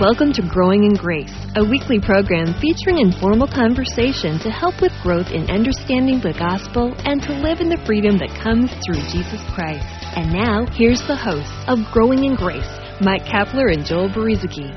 [0.00, 5.28] Welcome to Growing in Grace, a weekly program featuring informal conversation to help with growth
[5.28, 9.84] in understanding the gospel and to live in the freedom that comes through Jesus Christ.
[10.16, 12.64] And now, here's the hosts of Growing in Grace,
[13.02, 14.72] Mike Kapler and Joel Brueseke.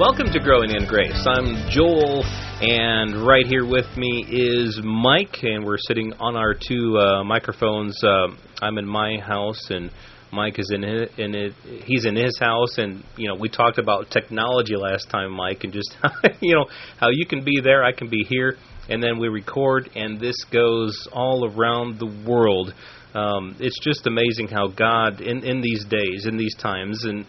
[0.00, 1.22] Welcome to Growing in Grace.
[1.24, 2.24] I'm Joel,
[2.62, 7.94] and right here with me is Mike, and we're sitting on our two uh, microphones.
[8.02, 9.92] Uh, I'm in my house, and
[10.32, 11.52] Mike is in it, in it.
[11.84, 15.72] He's in his house, and you know we talked about technology last time, Mike, and
[15.74, 15.94] just
[16.40, 16.64] you know
[16.98, 18.56] how you can be there, I can be here,
[18.88, 22.72] and then we record, and this goes all around the world.
[23.14, 27.26] Um, it's just amazing how God, in in these days, in these times, and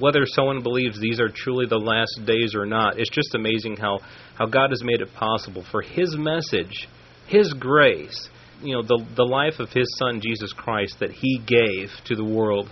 [0.00, 3.98] whether someone believes these are truly the last days or not, it's just amazing how
[4.36, 6.88] how God has made it possible for His message,
[7.26, 8.30] His grace
[8.60, 12.24] you know the the life of his son Jesus Christ that he gave to the
[12.24, 12.70] world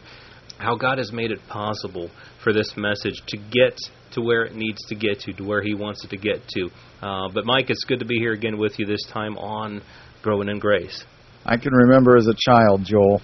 [0.58, 2.10] how God has made it possible
[2.42, 3.78] for this message to get
[4.12, 6.70] to where it needs to get to to where he wants it to get to.
[7.02, 9.82] Uh, but Mike it's good to be here again with you this time on
[10.22, 11.04] growing in grace.
[11.44, 13.20] I can remember as a child Joel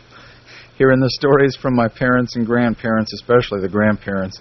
[0.78, 4.38] hearing the stories from my parents and grandparents especially the grandparents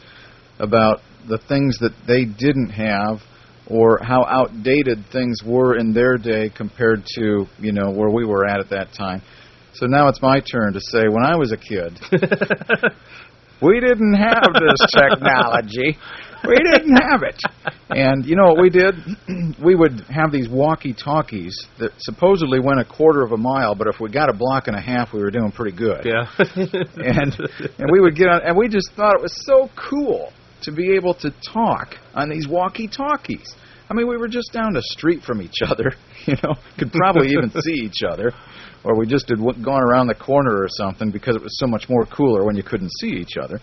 [0.60, 3.20] about the things that they didn't have
[3.68, 8.46] or how outdated things were in their day compared to you know where we were
[8.46, 9.22] at at that time.
[9.74, 11.98] So now it's my turn to say when I was a kid,
[13.62, 15.98] we didn't have this technology.
[16.44, 17.40] We didn't have it.
[17.92, 18.96] And you know what we did?
[19.64, 24.00] we would have these walkie-talkies that supposedly went a quarter of a mile, but if
[24.00, 26.04] we got a block and a half, we were doing pretty good.
[26.04, 26.26] Yeah.
[26.38, 27.40] and
[27.78, 30.94] and we would get on and we just thought it was so cool to be
[30.96, 33.56] able to talk on these walkie-talkies.
[33.90, 35.92] I mean, we were just down the street from each other,
[36.26, 38.32] you know, could probably even see each other,
[38.84, 41.90] or we just had gone around the corner or something because it was so much
[41.90, 43.60] more cooler when you couldn't see each other.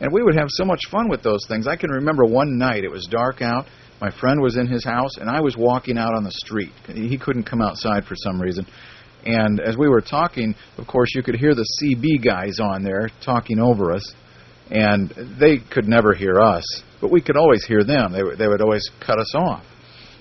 [0.00, 1.66] And we would have so much fun with those things.
[1.68, 3.66] I can remember one night, it was dark out,
[4.00, 6.72] my friend was in his house, and I was walking out on the street.
[6.86, 8.66] He couldn't come outside for some reason.
[9.26, 13.10] And as we were talking, of course, you could hear the CB guys on there
[13.24, 14.14] talking over us
[14.70, 16.64] and they could never hear us,
[17.00, 18.12] but we could always hear them.
[18.12, 19.64] They, they would always cut us off,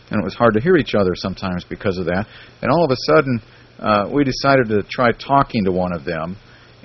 [0.10, 2.28] and it was hard to hear each other sometimes because of that.
[2.62, 3.42] And all of a sudden,
[3.80, 6.38] uh, we decided to try talking to one of them,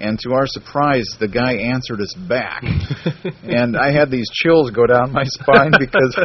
[0.03, 2.63] and to our surprise, the guy answered us back,
[3.47, 6.19] and I had these chills go down my spine because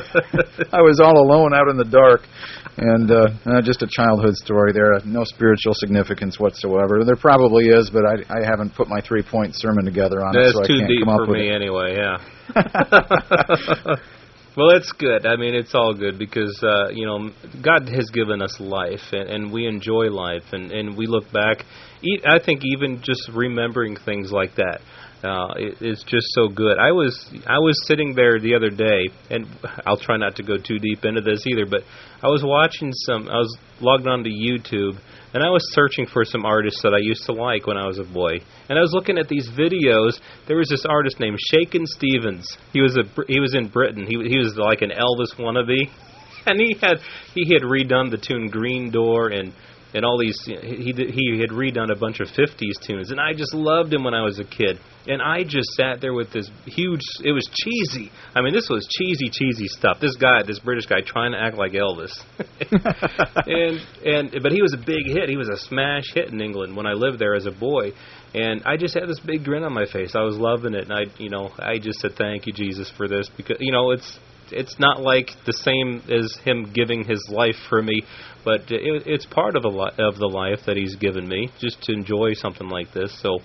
[0.73, 2.25] I was all alone out in the dark,
[2.77, 7.05] and uh, uh, just a childhood story there, no spiritual significance whatsoever.
[7.05, 10.49] There probably is, but I, I haven't put my three point sermon together on That's
[10.49, 12.01] it, so too I can't deep come up for me anyway.
[12.01, 12.17] Yeah.
[14.57, 15.27] well, it's good.
[15.27, 17.29] I mean, it's all good because uh, you know
[17.61, 21.63] God has given us life, and, and we enjoy life, and and we look back.
[22.25, 24.81] I think even just remembering things like that
[25.23, 26.77] uh, it, it's just so good.
[26.77, 29.47] I was I was sitting there the other day, and
[29.85, 31.81] I'll try not to go too deep into this either, but
[32.21, 33.27] I was watching some.
[33.27, 34.99] I was logged onto YouTube,
[35.33, 37.97] and I was searching for some artists that I used to like when I was
[37.97, 38.39] a boy.
[38.69, 40.19] And I was looking at these videos.
[40.47, 42.57] There was this artist named Shakin' Stevens.
[42.71, 44.05] He was a he was in Britain.
[44.05, 45.89] He he was like an Elvis wannabe,
[46.45, 46.97] and he had
[47.33, 49.53] he had redone the tune Green Door and
[49.97, 53.53] and all these he he had redone a bunch of 50s tunes and I just
[53.53, 54.79] loved him when I was a kid.
[55.07, 58.11] And I just sat there with this huge it was cheesy.
[58.35, 59.97] I mean this was cheesy cheesy stuff.
[59.99, 62.13] This guy this British guy trying to act like Elvis.
[63.47, 65.29] And and but he was a big hit.
[65.29, 67.93] He was a smash hit in England when I lived there as a boy.
[68.35, 70.13] And I just had this big grin on my face.
[70.13, 73.07] I was loving it and I you know I just said thank you Jesus for
[73.07, 74.19] this because you know it's
[74.51, 78.03] it's not like the same as him giving his life for me,
[78.43, 81.81] but it, it's part of a li- of the life that he's given me just
[81.83, 83.17] to enjoy something like this.
[83.21, 83.39] So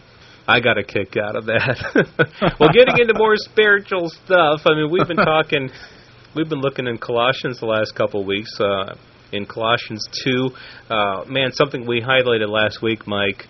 [0.46, 2.56] I got a kick out of that.
[2.60, 4.62] well, getting into more spiritual stuff.
[4.66, 5.70] I mean, we've been talking,
[6.36, 8.58] we've been looking in Colossians the last couple of weeks.
[8.60, 8.94] Uh,
[9.32, 10.50] in Colossians two,
[10.90, 13.46] uh, man, something we highlighted last week, Mike.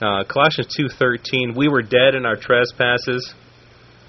[0.00, 1.54] Uh, Colossians two thirteen.
[1.56, 3.34] We were dead in our trespasses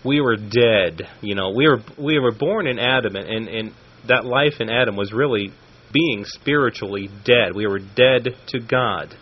[0.06, 1.02] we were dead.
[1.22, 3.74] You know, we were we were born in Adam, and and
[4.08, 5.52] that life in Adam was really
[5.91, 7.56] being spiritually dead.
[7.56, 9.16] We were dead to God,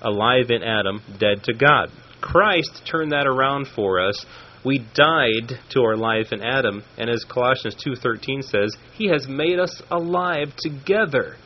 [0.00, 1.90] alive in Adam, dead to God.
[2.20, 4.24] Christ turned that around for us.
[4.64, 9.58] We died to our life in Adam, and as Colossians 2:13 says, he has made
[9.58, 11.36] us alive together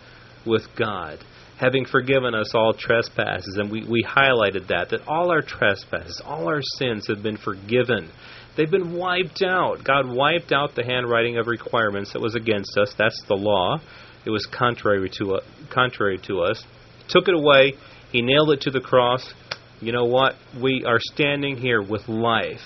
[0.47, 1.19] with God,
[1.59, 3.59] having forgiven us all trespasses.
[3.61, 8.11] And we, we highlighted that, that all our trespasses, all our sins have been forgiven.
[8.57, 9.83] They've been wiped out.
[9.83, 12.95] God wiped out the handwriting of requirements that was against us.
[12.99, 13.79] That's the law.
[14.25, 15.41] It was contrary to uh,
[15.73, 16.63] contrary to us.
[17.09, 17.75] Took it away.
[18.11, 19.33] He nailed it to the cross.
[19.81, 20.35] You know what?
[20.63, 22.61] We are standing here with life.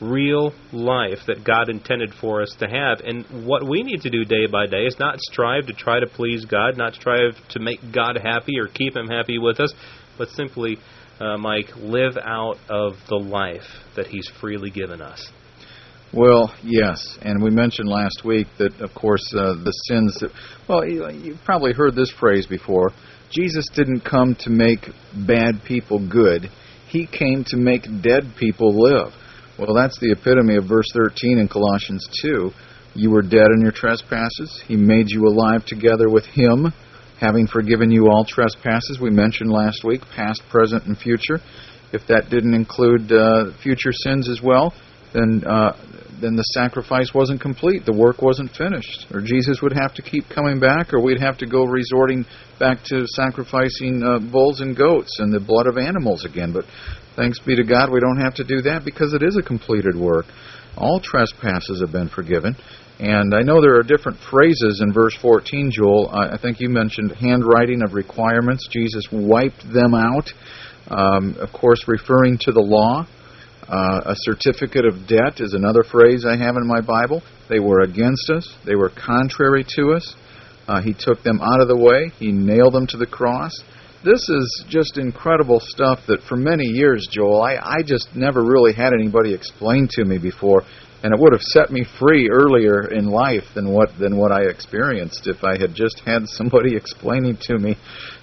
[0.00, 3.00] real life that God intended for us to have.
[3.00, 6.06] And what we need to do day by day is not strive to try to
[6.06, 9.72] please God, not strive to make God happy or keep Him happy with us,
[10.18, 10.78] but simply,
[11.20, 13.66] uh, Mike, live out of the life
[13.96, 15.30] that He's freely given us.
[16.12, 20.30] Well, yes, and we mentioned last week that, of course, uh, the sins that.
[20.68, 22.90] Well, you, you've probably heard this phrase before.
[23.30, 24.88] Jesus didn't come to make
[25.26, 26.48] bad people good.
[26.88, 29.12] He came to make dead people live.
[29.58, 32.50] Well, that's the epitome of verse 13 in Colossians 2.
[32.94, 34.62] You were dead in your trespasses.
[34.66, 36.72] He made you alive together with Him,
[37.20, 38.98] having forgiven you all trespasses.
[39.00, 41.40] We mentioned last week, past, present, and future.
[41.92, 44.74] If that didn't include uh, future sins as well,
[45.12, 45.72] then uh,
[46.20, 47.84] then the sacrifice wasn't complete.
[47.84, 49.06] The work wasn't finished.
[49.12, 52.24] Or Jesus would have to keep coming back, or we'd have to go resorting
[52.58, 56.52] back to sacrificing uh, bulls and goats and the blood of animals again.
[56.52, 56.64] But
[57.16, 59.94] thanks be to God, we don't have to do that because it is a completed
[59.94, 60.26] work.
[60.76, 62.56] All trespasses have been forgiven.
[62.98, 66.10] And I know there are different phrases in verse 14, Joel.
[66.10, 68.66] I think you mentioned handwriting of requirements.
[68.70, 70.32] Jesus wiped them out.
[70.88, 73.06] Um, of course, referring to the law.
[73.68, 77.20] Uh, a certificate of debt is another phrase I have in my Bible.
[77.48, 80.14] They were against us, they were contrary to us.
[80.68, 83.52] Uh, he took them out of the way, He nailed them to the cross.
[84.04, 88.72] This is just incredible stuff that for many years, Joel, I, I just never really
[88.72, 90.62] had anybody explain to me before,
[91.02, 94.42] and it would have set me free earlier in life than what than what I
[94.42, 97.76] experienced if I had just had somebody explaining to me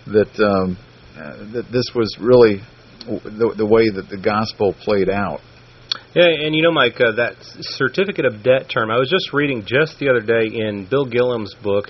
[0.07, 0.77] that um,
[1.15, 2.61] uh, that this was really
[3.05, 5.41] the, the way that the gospel played out.
[6.15, 9.63] Yeah, and you know, Mike, uh, that certificate of debt term, I was just reading
[9.65, 11.85] just the other day in Bill Gillham's book,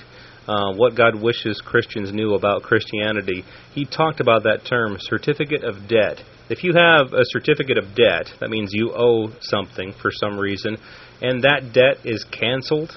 [0.47, 3.43] uh, What God Wishes Christians Knew About Christianity.
[3.73, 6.23] He talked about that term, certificate of debt.
[6.49, 10.77] If you have a certificate of debt, that means you owe something for some reason,
[11.21, 12.91] and that debt is canceled,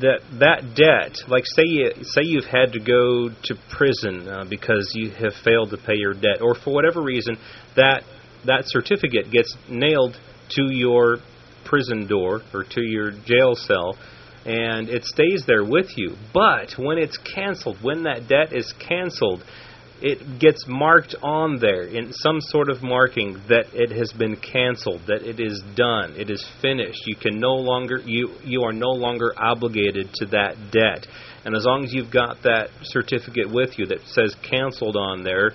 [0.00, 4.92] that that debt, like say you say you've had to go to prison uh, because
[4.94, 7.36] you have failed to pay your debt, or for whatever reason,
[7.76, 8.02] that
[8.46, 10.16] that certificate gets nailed
[10.50, 11.18] to your
[11.64, 13.96] prison door or to your jail cell,
[14.44, 16.16] and it stays there with you.
[16.32, 19.44] But when it's canceled, when that debt is canceled,
[20.02, 25.02] it gets marked on there in some sort of marking that it has been canceled,
[25.06, 27.02] that it is done, it is finished.
[27.06, 31.06] You can no longer you you are no longer obligated to that debt.
[31.44, 35.52] And as long as you've got that certificate with you that says canceled on there,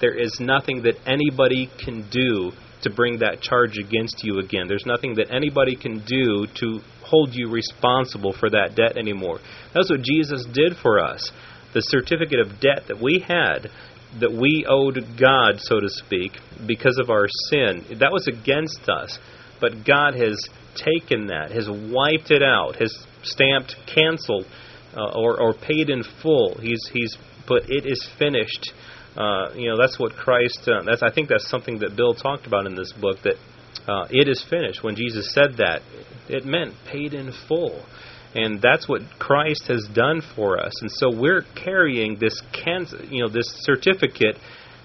[0.00, 2.52] there is nothing that anybody can do
[2.82, 4.68] to bring that charge against you again.
[4.68, 9.38] There's nothing that anybody can do to hold you responsible for that debt anymore.
[9.74, 11.30] That's what Jesus did for us
[11.74, 13.70] the certificate of debt that we had
[14.20, 16.32] that we owed God, so to speak,
[16.66, 17.98] because of our sin.
[17.98, 19.18] That was against us.
[19.60, 20.36] But God has
[20.74, 22.92] taken that, has wiped it out, has
[23.22, 24.46] stamped canceled
[24.94, 26.58] uh, or, or paid in full.
[26.60, 28.72] He's, he's put it is finished.
[29.16, 32.46] Uh, you know, that's what Christ, uh, that's, I think that's something that Bill talked
[32.46, 33.36] about in this book, that
[33.86, 34.82] uh, it is finished.
[34.82, 35.82] When Jesus said that,
[36.28, 37.84] it meant paid in full.
[38.34, 40.72] And that's what Christ has done for us.
[40.80, 44.36] And so we're carrying this can, you know this certificate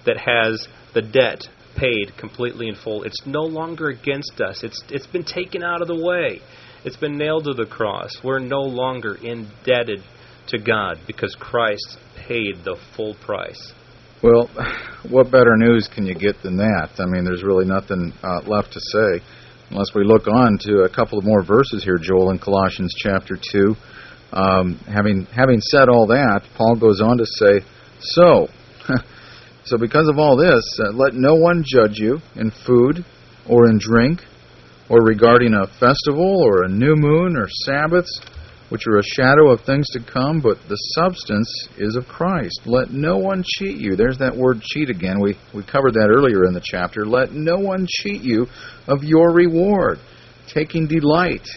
[0.06, 1.48] that has the debt
[1.78, 3.04] paid completely in full.
[3.04, 4.64] It's no longer against us.
[4.64, 6.42] It's it's been taken out of the way.
[6.84, 8.18] It's been nailed to the cross.
[8.24, 10.00] We're no longer indebted
[10.48, 13.74] to God because Christ paid the full price.
[14.24, 14.50] Well,
[15.09, 16.90] what better news can you get than that?
[16.97, 19.24] I mean, there's really nothing uh, left to say
[19.69, 23.38] unless we look on to a couple of more verses here, Joel, in Colossians chapter
[23.38, 23.76] 2.
[24.33, 27.62] Um, having, having said all that, Paul goes on to say,
[28.00, 28.47] So,
[29.66, 33.06] so because of all this, uh, let no one judge you in food
[33.47, 34.21] or in drink
[34.90, 38.19] or regarding a festival or a new moon or Sabbaths
[38.69, 42.62] which are a shadow of things to come, but the substance is of Christ.
[42.66, 43.95] Let no one cheat you.
[43.95, 45.19] There's that word cheat again.
[45.21, 47.06] We, we covered that earlier in the chapter.
[47.06, 48.47] Let no one cheat you
[48.88, 50.00] of your reward,
[50.54, 51.47] taking delight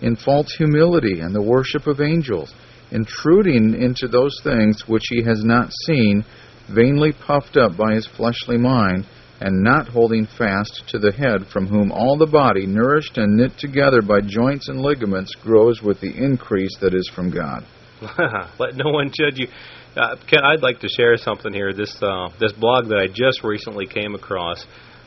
[0.00, 2.54] in false humility and the worship of angels,
[2.90, 6.24] intruding into those things which he has not seen,
[6.70, 9.06] vainly puffed up by his fleshly mind
[9.40, 13.52] and not holding fast to the head, from whom all the body, nourished and knit
[13.58, 17.64] together by joints and ligaments, grows with the increase that is from God.
[18.58, 19.48] Let no one judge you.
[19.96, 21.72] Uh, Ken, I'd like to share something here.
[21.72, 24.64] This uh, this blog that I just recently came across.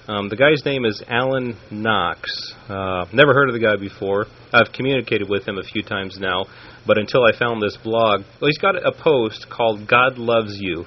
[0.08, 2.54] Um, the guy's name is Alan Knox.
[2.70, 4.26] Uh, never heard of the guy before.
[4.54, 6.46] I've communicated with him a few times now,
[6.86, 10.86] but until I found this blog, well, he's got a post called "God Loves You,"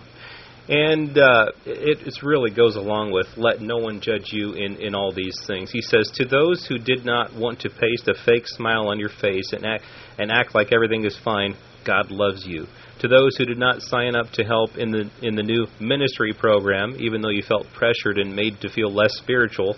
[0.70, 5.12] And uh, it really goes along with let no one judge you in, in all
[5.12, 5.72] these things.
[5.72, 9.08] He says, To those who did not want to paste a fake smile on your
[9.08, 9.82] face and act,
[10.16, 12.68] and act like everything is fine, God loves you.
[13.00, 16.32] To those who did not sign up to help in the in the new ministry
[16.38, 19.74] program, even though you felt pressured and made to feel less spiritual,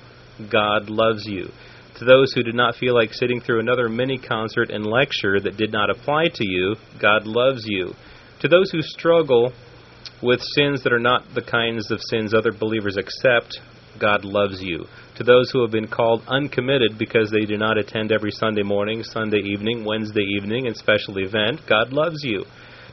[0.51, 1.49] God loves you.
[2.01, 5.57] To those who did not feel like sitting through another mini concert and lecture that
[5.57, 7.95] did not apply to you, God loves you.
[8.41, 9.55] To those who struggle
[10.23, 13.59] with sins that are not the kinds of sins other believers accept,
[13.99, 14.87] God loves you.
[15.17, 19.03] To those who have been called uncommitted because they do not attend every Sunday morning,
[19.03, 22.45] Sunday evening, Wednesday evening, and special event, God loves you.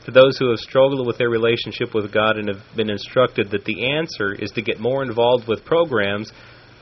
[0.06, 3.64] To those who have struggled with their relationship with God and have been instructed that
[3.64, 6.32] the answer is to get more involved with programs,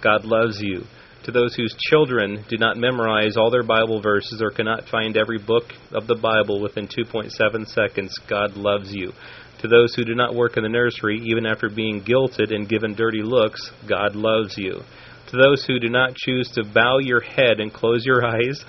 [0.02, 0.84] God loves you.
[1.24, 5.38] To those whose children do not memorize all their Bible verses or cannot find every
[5.38, 9.12] book of the Bible within 2.7 seconds, God loves you.
[9.60, 12.94] To those who do not work in the nursery, even after being guilted and given
[12.94, 14.82] dirty looks, God loves you.
[15.30, 18.64] To those who do not choose to bow your head and close your eyes,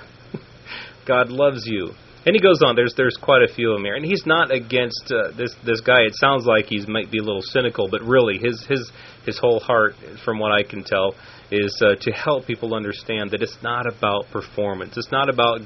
[1.07, 1.91] God loves you.
[2.25, 2.75] And he goes on.
[2.75, 5.79] There's there's quite a few of them here, and he's not against uh, this this
[5.79, 6.01] guy.
[6.01, 8.91] It sounds like he's might be a little cynical, but really his his
[9.25, 9.93] his whole heart,
[10.25, 11.15] from what I can tell,
[11.49, 14.97] is uh, to help people understand that it's not about performance.
[14.97, 15.61] It's not about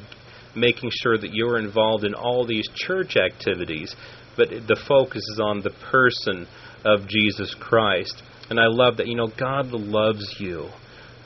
[0.55, 3.95] making sure that you're involved in all these church activities,
[4.35, 6.47] but the focus is on the person
[6.85, 8.21] of Jesus Christ.
[8.49, 9.07] And I love that.
[9.07, 10.69] You know, God loves you.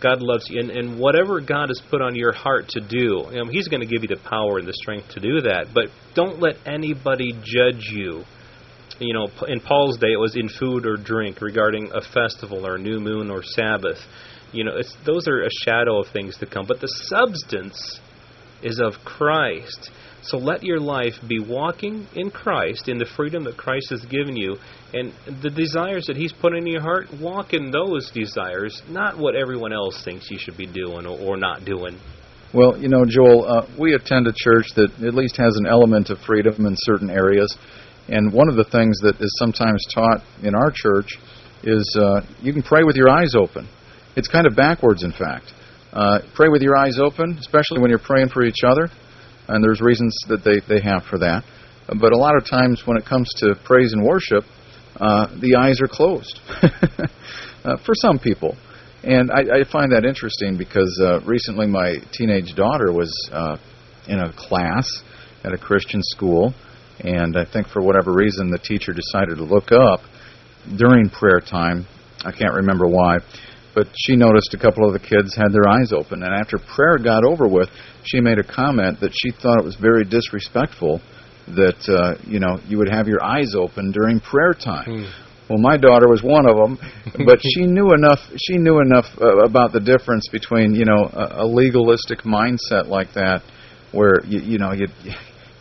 [0.01, 3.43] God loves you, and, and whatever God has put on your heart to do, you
[3.43, 5.73] know, He's going to give you the power and the strength to do that.
[5.73, 8.23] But don't let anybody judge you.
[8.99, 12.75] You know, in Paul's day, it was in food or drink regarding a festival or
[12.75, 13.97] a new moon or Sabbath.
[14.51, 16.65] You know, it's, those are a shadow of things to come.
[16.67, 17.99] But the substance
[18.61, 19.91] is of Christ.
[20.23, 24.35] So let your life be walking in Christ, in the freedom that Christ has given
[24.35, 24.57] you,
[24.93, 29.35] and the desires that He's put in your heart, walk in those desires, not what
[29.35, 31.97] everyone else thinks you should be doing or, not doing.
[32.53, 36.09] Well, you know, Joel, uh, we attend a church that at least has an element
[36.09, 37.55] of freedom in certain areas.
[38.09, 41.17] And one of the things that is sometimes taught in our church
[41.63, 43.67] is uh, you can pray with your eyes open.
[44.15, 45.53] It's kind of backwards, in fact.
[45.97, 48.87] Uh, pray with your eyes open, especially when you're praying for each other
[49.47, 51.43] and there's reasons that they, they have for that.
[51.87, 54.43] But a lot of times when it comes to praise and worship,
[54.97, 58.57] uh, the eyes are closed uh, for some people.
[59.03, 63.57] And I, I find that interesting because uh, recently my teenage daughter was uh,
[64.07, 64.85] in a class
[65.43, 66.53] at a Christian school,
[66.99, 70.01] and I think for whatever reason the teacher decided to look up
[70.75, 71.87] during prayer time.
[72.25, 73.19] I can't remember why,
[73.77, 76.23] but she noticed a couple of the kids had their eyes open.
[76.23, 77.69] And after prayer got over with,
[78.05, 80.99] she made a comment that she thought it was very disrespectful
[81.49, 84.89] that uh, you know you would have your eyes open during prayer time.
[84.89, 85.11] Mm.
[85.47, 86.79] Well, my daughter was one of them,
[87.27, 88.19] but she knew enough.
[88.49, 93.13] She knew enough uh, about the difference between you know a, a legalistic mindset like
[93.13, 93.43] that,
[93.91, 94.87] where you, you know you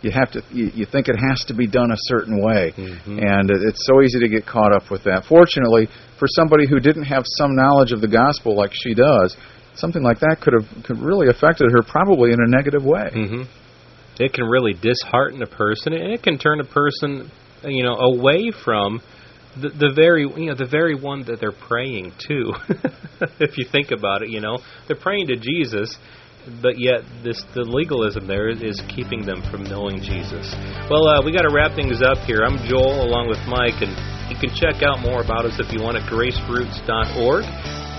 [0.07, 3.19] you have to you, you think it has to be done a certain way mm-hmm.
[3.19, 7.05] and it's so easy to get caught up with that fortunately for somebody who didn't
[7.05, 9.37] have some knowledge of the gospel like she does
[9.75, 13.43] something like that could have could really affected her probably in a negative way mm-hmm.
[14.23, 17.31] it can really dishearten a person and it can turn a person
[17.65, 19.03] you know away from
[19.61, 22.53] the, the very you know the very one that they're praying to
[23.41, 25.97] if you think about it you know they're praying to Jesus
[26.63, 30.55] but yet this the legalism there is keeping them from knowing Jesus.
[30.91, 32.43] Well, uh, we got to wrap things up here.
[32.45, 33.93] I'm Joel along with Mike, and
[34.31, 37.45] you can check out more about us if you want at graceroots.org.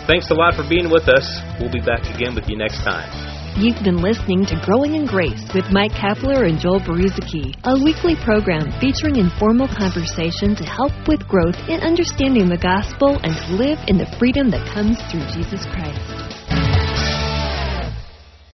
[0.07, 1.25] Thanks a lot for being with us.
[1.59, 3.11] We'll be back again with you next time.
[3.57, 8.15] You've been listening to Growing in Grace with Mike Kapler and Joel Brueseke, a weekly
[8.23, 13.79] program featuring informal conversation to help with growth in understanding the gospel and to live
[13.87, 16.26] in the freedom that comes through Jesus Christ.